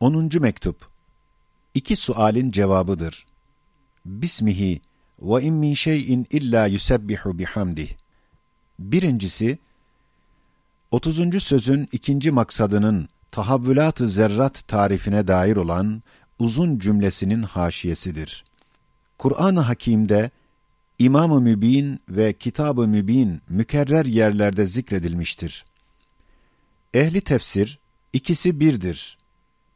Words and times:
10. 0.00 0.30
mektup. 0.40 0.88
İki 1.74 1.96
sualin 1.96 2.50
cevabıdır. 2.50 3.26
Bismihi 4.06 4.80
ve 5.22 5.42
in 5.42 5.54
min 5.54 5.74
şeyin 5.74 6.26
illa 6.30 6.66
yusebbihu 6.66 7.38
bihamdih. 7.38 7.90
Birincisi, 8.78 9.58
30. 10.90 11.42
sözün 11.42 11.88
ikinci 11.92 12.30
maksadının 12.30 13.08
tahavvülat-ı 13.30 14.08
zerrat 14.08 14.68
tarifine 14.68 15.28
dair 15.28 15.56
olan 15.56 16.02
uzun 16.38 16.78
cümlesinin 16.78 17.42
haşiyesidir. 17.42 18.44
Kur'an-ı 19.18 19.60
Hakîm'de 19.60 20.30
İmam-ı 20.98 21.40
Mübin 21.40 22.00
ve 22.08 22.32
Kitab-ı 22.32 22.88
Mübin 22.88 23.40
mükerrer 23.48 24.06
yerlerde 24.06 24.66
zikredilmiştir. 24.66 25.64
Ehli 26.94 27.20
tefsir, 27.20 27.78
ikisi 28.12 28.60
birdir. 28.60 29.18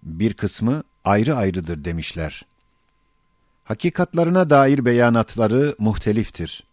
Bir 0.03 0.35
kısmı 0.35 0.83
ayrı 1.05 1.37
ayrıdır 1.37 1.85
demişler. 1.85 2.47
Hakikatlarına 3.65 4.51
dair 4.51 4.85
beyanatları 4.85 5.75
muhteliftir. 5.79 6.65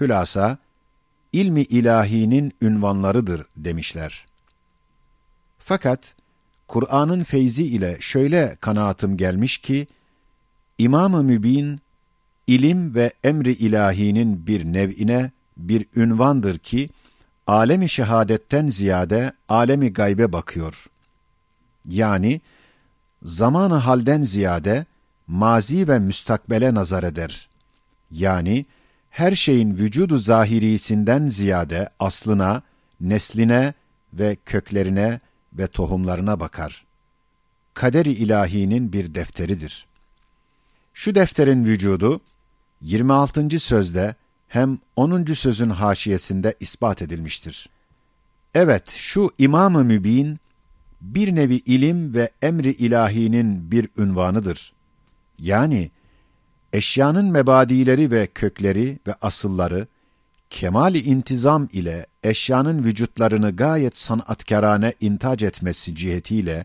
Hülasa, 0.00 0.58
ilmi 1.32 1.62
ilahinin 1.62 2.52
ünvanlarıdır 2.62 3.46
demişler. 3.56 4.26
Fakat 5.58 6.14
Kur'an'ın 6.68 7.24
feyzi 7.24 7.64
ile 7.64 7.96
şöyle 8.00 8.56
kanaatim 8.60 9.16
gelmiş 9.16 9.58
ki, 9.58 9.86
İmam-ı 10.78 11.22
Mübin, 11.22 11.80
ilim 12.46 12.94
ve 12.94 13.12
emri 13.24 13.52
ilahinin 13.52 14.46
bir 14.46 14.64
nev'ine 14.64 15.30
bir 15.56 15.86
ünvandır 15.96 16.58
ki, 16.58 16.90
alemi 17.46 17.88
şehadetten 17.88 18.68
ziyade 18.68 19.32
alemi 19.48 19.92
gaybe 19.92 20.32
bakıyor. 20.32 20.86
Yani, 21.88 22.40
zamanı 23.22 23.74
halden 23.74 24.22
ziyade, 24.22 24.86
mazi 25.26 25.88
ve 25.88 25.98
müstakbele 25.98 26.74
nazar 26.74 27.02
eder. 27.02 27.48
Yani, 28.10 28.66
her 29.10 29.32
şeyin 29.32 29.76
vücudu 29.76 30.18
zahirisinden 30.18 31.28
ziyade 31.28 31.88
aslına, 31.98 32.62
nesline 33.00 33.74
ve 34.12 34.36
köklerine 34.46 35.20
ve 35.52 35.66
tohumlarına 35.66 36.40
bakar. 36.40 36.84
Kader-i 37.74 38.10
ilahinin 38.10 38.92
bir 38.92 39.14
defteridir. 39.14 39.86
Şu 40.94 41.14
defterin 41.14 41.64
vücudu 41.64 42.20
26. 42.80 43.58
sözde 43.58 44.14
hem 44.48 44.78
10. 44.96 45.24
sözün 45.24 45.70
haşiyesinde 45.70 46.54
ispat 46.60 47.02
edilmiştir. 47.02 47.68
Evet, 48.54 48.90
şu 48.90 49.30
İmam-ı 49.38 49.84
Mübin 49.84 50.38
bir 51.00 51.34
nevi 51.34 51.56
ilim 51.56 52.14
ve 52.14 52.30
emri 52.42 52.72
ilahinin 52.72 53.70
bir 53.70 53.88
ünvanıdır. 53.98 54.72
Yani 55.38 55.90
eşyanın 56.72 57.30
mebadileri 57.30 58.10
ve 58.10 58.26
kökleri 58.26 58.98
ve 59.06 59.14
asılları 59.20 59.86
kemali 60.50 61.00
intizam 61.00 61.68
ile 61.72 62.06
eşyanın 62.22 62.84
vücutlarını 62.84 63.56
gayet 63.56 63.96
sanatkarane 63.96 64.92
intac 65.00 65.46
etmesi 65.46 65.94
cihetiyle 65.94 66.64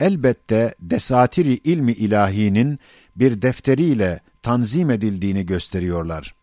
elbette 0.00 0.74
desatiri 0.80 1.54
ilmi 1.54 1.92
ilahinin 1.92 2.78
bir 3.16 3.42
defteriyle 3.42 4.20
tanzim 4.42 4.90
edildiğini 4.90 5.46
gösteriyorlar. 5.46 6.34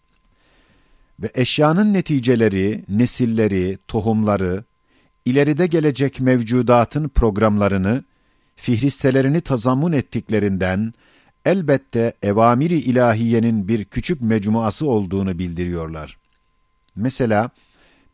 Ve 1.20 1.30
eşyanın 1.36 1.94
neticeleri, 1.94 2.84
nesilleri, 2.90 3.78
tohumları, 3.88 4.64
ileride 5.26 5.68
gelecek 5.68 6.20
mevcudatın 6.20 7.10
programlarını, 7.10 8.04
fihristelerini 8.56 9.42
tazammun 9.42 9.92
ettiklerinden, 9.92 10.94
elbette 11.46 12.14
evamiri 12.22 12.76
ilahiyenin 12.76 13.68
bir 13.68 13.86
küçük 13.86 14.22
mecmuası 14.22 14.88
olduğunu 14.88 15.40
bildiriyorlar. 15.40 16.18
Mesela, 16.96 17.50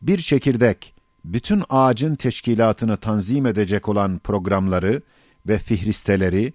bir 0.02 0.18
çekirdek, 0.18 0.94
bütün 1.24 1.62
ağacın 1.68 2.14
teşkilatını 2.14 2.96
tanzim 2.96 3.46
edecek 3.46 3.88
olan 3.88 4.18
programları 4.18 5.02
ve 5.46 5.58
fihristeleri 5.58 6.52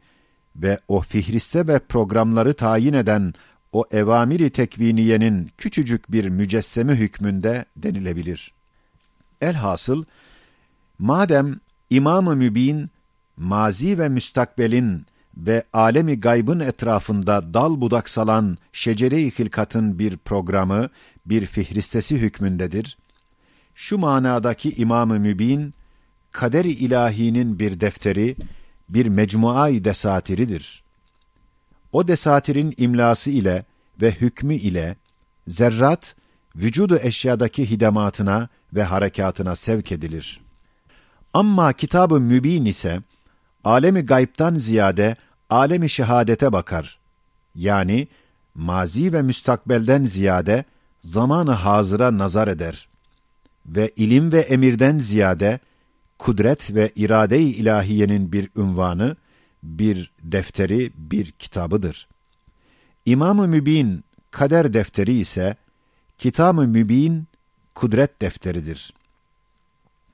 ve 0.55 0.79
o 0.87 1.01
fihriste 1.01 1.67
ve 1.67 1.79
programları 1.79 2.53
tayin 2.53 2.93
eden 2.93 3.33
o 3.71 3.85
evamiri 3.91 4.49
tekviniyenin 4.49 5.51
küçücük 5.57 6.11
bir 6.11 6.29
mücesseme 6.29 6.95
hükmünde 6.95 7.65
denilebilir. 7.77 8.53
Elhasıl, 9.41 10.05
madem 10.99 11.59
İmam-ı 11.89 12.35
Mübin, 12.35 12.87
mazi 13.37 13.99
ve 13.99 14.09
müstakbelin 14.09 15.05
ve 15.37 15.63
alemi 15.73 16.19
gaybın 16.19 16.59
etrafında 16.59 17.53
dal 17.53 17.81
budak 17.81 18.09
salan 18.09 18.57
şecere-i 18.73 19.31
hilkatın 19.39 19.99
bir 19.99 20.17
programı, 20.17 20.89
bir 21.25 21.45
fihristesi 21.45 22.17
hükmündedir. 22.17 22.97
Şu 23.75 23.97
manadaki 23.97 24.71
İmam-ı 24.71 25.19
Mübin, 25.19 25.73
kader-i 26.31 26.71
ilahinin 26.71 27.59
bir 27.59 27.79
defteri, 27.79 28.35
bir 28.89 29.07
mecmuay 29.07 29.83
desatiridir. 29.83 30.83
O 31.91 32.07
desatirin 32.07 32.73
imlası 32.77 33.29
ile 33.29 33.65
ve 34.01 34.11
hükmü 34.11 34.55
ile 34.55 34.95
zerrat 35.47 36.15
vücudu 36.55 36.99
eşyadaki 37.01 37.69
hidematına 37.69 38.49
ve 38.73 38.83
harekatına 38.83 39.55
sevk 39.55 39.91
edilir. 39.91 40.46
Amma 41.33 41.73
kitab-ı 41.73 42.19
mübin 42.19 42.65
ise 42.65 42.99
alemi 43.63 44.01
gaybtan 44.01 44.55
ziyade 44.55 45.15
alemi 45.49 45.89
şehadete 45.89 46.53
bakar. 46.53 46.99
Yani 47.55 48.07
mazi 48.55 49.13
ve 49.13 49.21
müstakbelden 49.21 50.03
ziyade 50.03 50.63
zamanı 51.01 51.51
hazıra 51.51 52.17
nazar 52.17 52.47
eder 52.47 52.87
ve 53.65 53.91
ilim 53.95 54.31
ve 54.31 54.39
emirden 54.39 54.99
ziyade 54.99 55.59
kudret 56.17 56.75
ve 56.75 56.91
irade-i 56.95 57.43
ilahiyenin 57.43 58.31
bir 58.31 58.49
ünvanı, 58.55 59.15
bir 59.63 60.11
defteri, 60.23 60.91
bir 60.95 61.31
kitabıdır. 61.31 62.07
İmam-ı 63.05 63.47
Mübin 63.47 64.03
kader 64.31 64.73
defteri 64.73 65.13
ise 65.13 65.55
Kitab-ı 66.17 66.67
Mübin 66.67 67.27
kudret 67.75 68.21
defteridir. 68.21 68.93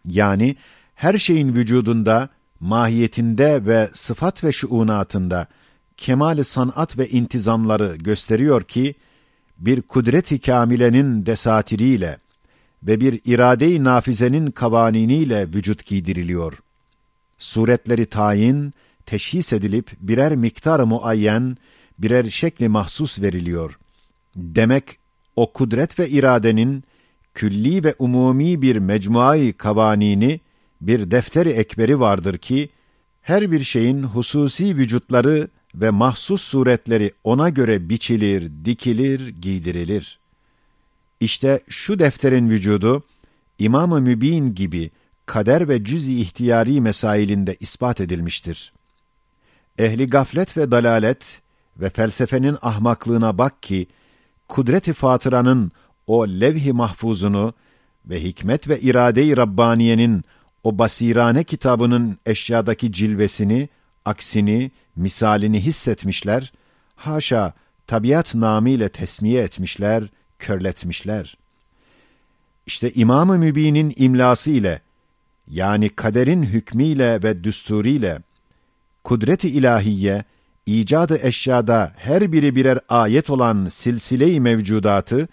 Yani 0.06 0.56
her 0.96 1.18
şeyin 1.18 1.56
vücudunda, 1.56 2.30
mahiyetinde 2.60 3.66
ve 3.66 3.90
sıfat 3.94 4.44
ve 4.44 4.52
şuunatında 4.52 5.48
kemal 5.98 6.44
sanat 6.44 6.98
ve 6.98 7.08
intizamları 7.08 7.96
gösteriyor 7.96 8.64
ki 8.64 8.96
bir 9.58 9.82
kudret-i 9.82 10.40
kamilenin 10.40 11.26
desatiriyle 11.26 12.18
ve 12.84 13.02
bir 13.02 13.22
irade-i 13.26 13.84
nafizenin 13.84 14.52
kavaniniyle 14.52 15.48
vücut 15.48 15.86
giydiriliyor. 15.86 16.54
Suretleri 17.38 18.06
tayin, 18.06 18.74
teşhis 19.06 19.54
edilip 19.54 19.92
birer 20.00 20.36
miktar 20.36 20.80
muayyen, 20.80 21.58
birer 22.00 22.30
şekli 22.30 22.70
mahsus 22.70 23.22
veriliyor. 23.22 23.80
Demek 24.36 24.84
o 25.36 25.54
kudret 25.54 26.00
ve 26.00 26.10
iradenin 26.10 26.84
külli 27.34 27.84
ve 27.84 27.96
umumi 28.00 28.62
bir 28.62 28.76
mecmuayı 28.76 29.58
kavanini, 29.58 30.40
bir 30.88 31.12
defteri 31.12 31.50
ekberi 31.50 32.00
vardır 32.00 32.38
ki, 32.38 32.70
her 33.22 33.52
bir 33.52 33.64
şeyin 33.64 34.04
hususi 34.04 34.78
vücutları 34.78 35.48
ve 35.76 35.90
mahsus 35.90 36.42
suretleri 36.42 37.12
ona 37.24 37.50
göre 37.50 37.90
biçilir, 37.90 38.52
dikilir, 38.66 39.28
giydirilir. 39.28 40.20
İşte 41.20 41.60
şu 41.70 42.00
defterin 42.00 42.50
vücudu, 42.50 43.04
İmam-ı 43.60 44.02
Mübin 44.02 44.56
gibi 44.56 44.92
kader 45.26 45.70
ve 45.70 45.84
cüz-i 45.84 46.22
ihtiyari 46.22 46.82
mesailinde 46.82 47.56
ispat 47.60 48.02
edilmiştir. 48.02 48.74
Ehli 49.78 50.08
gaflet 50.08 50.58
ve 50.58 50.72
dalalet 50.72 51.42
ve 51.78 51.90
felsefenin 51.90 52.58
ahmaklığına 52.62 53.38
bak 53.38 53.64
ki, 53.64 53.88
kudret-i 54.48 54.94
fatıranın 54.94 55.72
o 56.08 56.28
levh-i 56.28 56.74
mahfuzunu 56.74 57.54
ve 58.06 58.24
hikmet 58.24 58.70
ve 58.70 58.80
irade-i 58.80 59.38
Rabbaniye'nin 59.38 60.24
o 60.64 60.78
basirane 60.78 61.44
kitabının 61.44 62.18
eşyadaki 62.26 62.92
cilvesini, 62.92 63.70
aksini, 64.06 64.72
misalini 64.96 65.62
hissetmişler, 65.62 66.54
haşa 66.96 67.54
tabiat 67.88 68.36
namıyla 68.36 68.90
tesmiye 68.90 69.44
etmişler, 69.44 70.04
körletmişler. 70.40 71.38
İşte 72.66 72.92
İmam-ı 72.94 73.38
Mübin'in 73.38 73.94
imlası 73.98 74.52
ile, 74.52 74.82
yani 75.48 75.90
kaderin 75.90 76.44
hükmüyle 76.44 77.24
ve 77.24 77.44
düsturiyle, 77.44 78.22
kudret-i 79.04 79.50
ilahiye, 79.50 80.24
icadı 80.66 81.20
eşyada 81.22 81.94
her 81.98 82.32
biri 82.32 82.56
birer 82.56 82.80
ayet 82.90 83.30
olan 83.30 83.68
silsile-i 83.70 84.40
mevcudatı, 84.40 85.28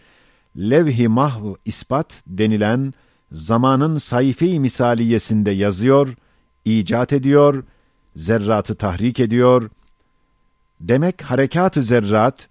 levh-i 0.57 1.09
mahv 1.09 1.55
ispat 1.65 2.23
denilen 2.27 2.95
zamanın 3.33 3.99
sayfi-i 3.99 4.61
misaliyesinde 4.61 5.51
yazıyor, 5.51 6.15
icat 6.65 7.13
ediyor 7.13 7.65
zerratı 8.17 8.75
tahrik 8.75 9.21
ediyor. 9.21 9.71
Demek 10.81 11.23
harekat-ı 11.23 11.83
zerrat, 11.83 12.49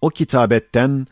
o 0.00 0.08
kitabetten, 0.08 1.06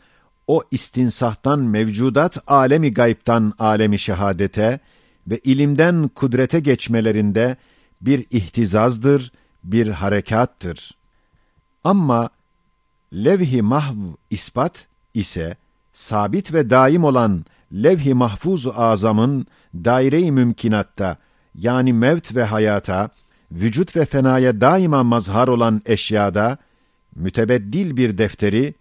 o 0.47 0.63
istinsahtan 0.71 1.59
mevcudat 1.59 2.37
alemi 2.47 2.93
gayiptan 2.93 3.53
alemi 3.59 3.99
şehadete 3.99 4.79
ve 5.27 5.39
ilimden 5.39 6.07
kudrete 6.07 6.59
geçmelerinde 6.59 7.57
bir 8.01 8.25
ihtizazdır, 8.31 9.31
bir 9.63 9.87
harekattır. 9.87 10.97
Ama 11.83 12.29
levh-i 13.13 13.61
mahv 13.61 13.97
ispat 14.29 14.87
ise 15.13 15.57
sabit 15.91 16.53
ve 16.53 16.69
daim 16.69 17.03
olan 17.03 17.45
levh-i 17.73 18.13
mahfuz 18.13 18.67
azamın 18.67 19.45
daire-i 19.75 20.31
mümkinatta 20.31 21.17
yani 21.55 21.93
mevt 21.93 22.35
ve 22.35 22.43
hayata, 22.43 23.09
vücut 23.51 23.95
ve 23.95 24.05
fenaya 24.05 24.61
daima 24.61 25.03
mazhar 25.03 25.47
olan 25.47 25.81
eşyada 25.85 26.57
mütebeddil 27.15 27.97
bir 27.97 28.17
defteri 28.17 28.73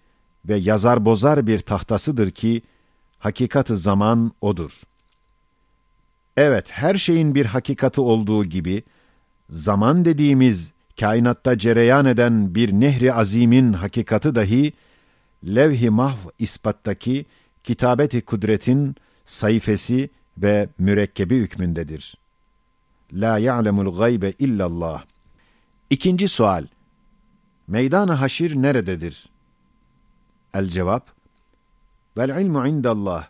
ve 0.48 0.56
yazar 0.56 1.04
bozar 1.04 1.46
bir 1.46 1.58
tahtasıdır 1.58 2.30
ki 2.30 2.62
hakikatı 3.18 3.76
zaman 3.76 4.32
odur. 4.40 4.82
Evet, 6.36 6.70
her 6.70 6.94
şeyin 6.94 7.34
bir 7.34 7.46
hakikati 7.46 8.00
olduğu 8.00 8.44
gibi 8.44 8.82
zaman 9.50 10.04
dediğimiz 10.04 10.72
kainatta 11.00 11.58
cereyan 11.58 12.06
eden 12.06 12.54
bir 12.54 12.72
nehri 12.72 13.12
azimin 13.12 13.72
hakikati 13.72 14.34
dahi 14.34 14.72
levh-i 15.44 15.90
mahv 15.90 16.16
ispattaki 16.38 17.26
kitabeti 17.64 18.20
kudretin 18.20 18.96
sayfesi 19.24 20.10
ve 20.38 20.68
mürekkebi 20.78 21.36
hükmündedir. 21.36 22.14
La 23.12 23.38
ya'lemul 23.38 23.98
gaybe 23.98 24.32
illallah. 24.38 25.04
İkinci 25.90 26.28
sual. 26.28 26.66
Meydan-ı 27.68 28.12
haşir 28.12 28.56
nerededir? 28.56 29.28
El 30.54 30.68
cevap. 30.68 31.10
Vel 32.16 32.42
ilmu 32.42 32.68
indallah. 32.68 33.28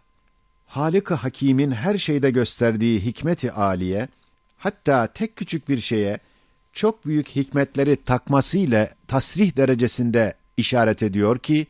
Halik-i 0.66 1.14
Hakîm'in 1.14 1.70
her 1.70 1.98
şeyde 1.98 2.30
gösterdiği 2.30 3.04
hikmeti 3.04 3.52
aliye, 3.52 4.08
hatta 4.56 5.06
tek 5.06 5.36
küçük 5.36 5.68
bir 5.68 5.78
şeye 5.78 6.18
çok 6.72 7.06
büyük 7.06 7.28
hikmetleri 7.28 7.96
takmasıyla 7.96 8.88
tasrih 9.08 9.56
derecesinde 9.56 10.34
işaret 10.56 11.02
ediyor 11.02 11.38
ki, 11.38 11.66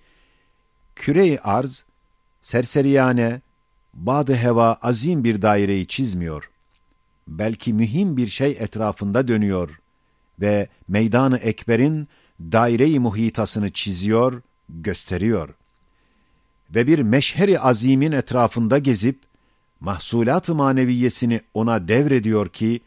küre-i 0.95 1.41
arz, 1.41 1.85
serseriyane, 2.41 3.41
bad 3.95 4.29
heva 4.29 4.75
azim 4.75 5.25
bir 5.25 5.43
daireyi 5.43 5.87
çizmiyor. 5.87 6.51
Belki 7.29 7.73
mühim 7.73 8.17
bir 8.17 8.29
şey 8.29 8.51
etrafında 8.51 9.29
dönüyor 9.29 9.81
ve 10.41 10.69
meydanı 10.89 11.39
ekberin 11.39 12.09
daire-i 12.41 12.99
muhitasını 12.99 13.73
çiziyor, 13.73 14.43
gösteriyor. 14.69 15.55
Ve 16.75 16.87
bir 16.87 16.99
meşheri 16.99 17.61
azimin 17.61 18.13
etrafında 18.13 18.79
gezip, 18.79 19.19
mahsulat-ı 19.81 20.55
maneviyesini 20.55 21.41
ona 21.55 21.89
devrediyor 21.89 22.49
ki, 22.49 22.81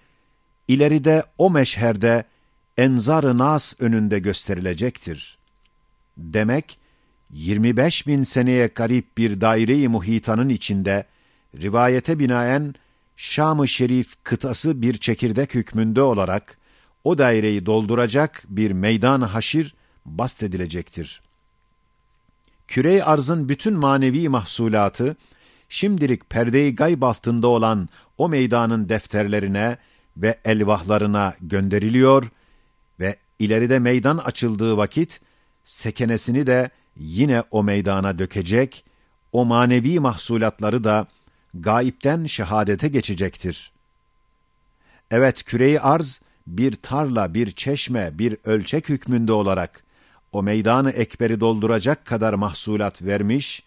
ileride 0.68 1.24
o 1.38 1.50
meşherde 1.50 2.24
enzar-ı 2.78 3.38
nas 3.38 3.74
önünde 3.80 4.20
gösterilecektir. 4.20 5.38
Demek, 6.18 6.80
25 7.32 8.08
bin 8.08 8.24
seneye 8.24 8.68
garip 8.68 9.18
bir 9.18 9.42
daire-i 9.42 9.88
muhitanın 9.88 10.50
içinde, 10.50 11.06
rivayete 11.62 12.20
binaen 12.20 12.76
Şam-ı 13.18 13.68
Şerif 13.68 14.16
kıtası 14.24 14.82
bir 14.82 14.98
çekirdek 14.98 15.56
hükmünde 15.56 16.02
olarak, 16.02 16.58
o 17.04 17.18
daireyi 17.18 17.66
dolduracak 17.66 18.44
bir 18.48 18.72
meydan 18.72 19.22
haşir 19.22 19.76
bastedilecektir. 20.06 21.22
Küre-i 22.68 23.04
arzın 23.04 23.50
bütün 23.50 23.74
manevi 23.74 24.30
mahsulatı, 24.30 25.16
şimdilik 25.70 26.30
perde-i 26.30 26.76
gayb 26.76 27.02
altında 27.02 27.48
olan 27.48 27.90
o 28.18 28.30
meydanın 28.30 28.90
defterlerine 28.90 29.78
ve 30.18 30.40
elvahlarına 30.46 31.34
gönderiliyor 31.42 32.32
ve 33.00 33.16
ileride 33.40 33.80
meydan 33.80 34.18
açıldığı 34.18 34.78
vakit, 34.78 35.22
sekenesini 35.64 36.48
de 36.48 36.70
yine 36.96 37.44
o 37.52 37.64
meydana 37.64 38.20
dökecek, 38.20 38.86
o 39.32 39.46
manevi 39.46 40.00
mahsulatları 40.00 40.84
da 40.84 41.08
gaipten 41.54 42.26
şehadete 42.26 42.88
geçecektir. 42.88 43.72
Evet, 45.12 45.44
küreyi 45.44 45.82
arz 45.82 46.22
bir 46.48 46.74
tarla, 46.74 47.34
bir 47.34 47.52
çeşme, 47.52 48.20
bir 48.20 48.38
ölçek 48.46 48.90
hükmünde 48.90 49.32
olarak 49.34 49.84
o 50.32 50.44
meydanı 50.44 50.92
ekberi 50.92 51.40
dolduracak 51.40 52.06
kadar 52.06 52.34
mahsulat 52.34 53.02
vermiş 53.02 53.64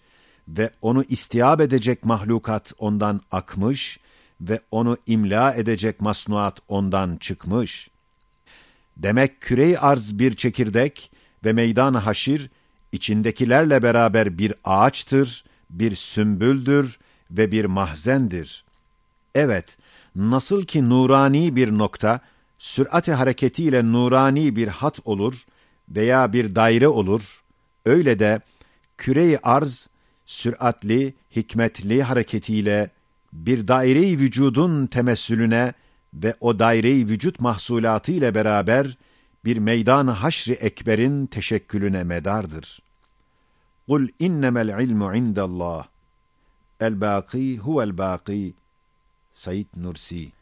ve 0.49 0.71
onu 0.83 1.05
istiyab 1.09 1.61
edecek 1.61 2.05
mahlukat 2.05 2.73
ondan 2.79 3.21
akmış 3.31 4.01
ve 4.41 4.61
onu 4.71 4.97
imla 5.07 5.55
edecek 5.55 6.01
masnuat 6.01 6.61
ondan 6.69 7.17
çıkmış. 7.17 7.91
Demek 8.97 9.41
kürey 9.41 9.77
arz 9.81 10.19
bir 10.19 10.37
çekirdek 10.37 11.11
ve 11.45 11.53
meydan 11.53 11.95
haşir 11.95 12.51
içindekilerle 12.95 13.83
beraber 13.83 14.39
bir 14.39 14.55
ağaçtır, 14.65 15.45
bir 15.71 15.97
sümbüldür 15.97 16.99
ve 17.31 17.53
bir 17.53 17.65
mahzendir. 17.65 18.65
Evet, 19.35 19.77
nasıl 20.17 20.63
ki 20.63 20.89
nurani 20.89 21.57
bir 21.57 21.79
nokta, 21.79 22.21
sürati 22.59 23.13
hareketiyle 23.13 23.93
nurani 23.93 24.57
bir 24.57 24.69
hat 24.69 25.01
olur 25.05 25.45
veya 25.89 26.33
bir 26.33 26.55
daire 26.55 26.89
olur, 26.89 27.43
öyle 27.85 28.19
de 28.19 28.41
küre 28.99 29.39
arz, 29.43 29.89
süratli, 30.27 31.15
hikmetli 31.37 32.03
hareketiyle 32.03 32.91
bir 33.33 33.69
daire-i 33.69 34.19
vücudun 34.19 34.87
temessülüne 34.87 35.73
ve 36.15 36.35
o 36.41 36.59
daire-i 36.59 37.09
vücut 37.09 37.41
mahsulatı 37.41 38.13
ile 38.13 38.35
beraber 38.35 38.97
bir 39.45 39.57
meydan 39.57 40.07
haşri 40.07 40.53
ekberin 40.53 41.27
teşekkülüne 41.27 42.05
medardır. 42.05 42.83
Kul 43.89 44.09
innemel 44.19 44.83
ilmu 44.85 45.17
indallah. 45.17 45.87
El 46.81 47.01
baqi 47.01 47.59
huvel 47.59 47.99
baqi. 47.99 48.55
Said 49.35 49.67
Nursi 49.77 50.33